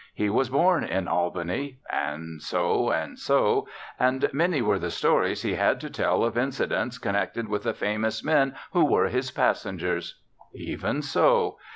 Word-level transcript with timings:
He 0.15 0.31
was 0.31 0.49
born 0.49 0.83
in 0.83 1.07
Albany," 1.07 1.77
and 1.91 2.41
so 2.41 2.89
and 2.91 3.19
so, 3.19 3.67
"and 3.99 4.27
many 4.33 4.59
were 4.59 4.79
the 4.79 4.89
stories 4.89 5.43
he 5.43 5.53
had 5.53 5.79
to 5.81 5.91
tell 5.91 6.23
of 6.23 6.39
incidents 6.39 6.97
connected 6.97 7.47
with 7.47 7.61
the 7.65 7.73
famous 7.75 8.23
men 8.23 8.55
who 8.71 8.83
were 8.83 9.09
his 9.09 9.29
passengers." 9.29 10.19
Even 10.55 11.03
so. 11.03 11.57